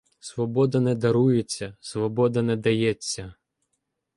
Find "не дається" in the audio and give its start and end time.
2.41-3.33